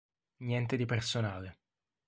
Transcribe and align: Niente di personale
Niente 0.37 0.77
di 0.77 0.87
personale 0.87 1.59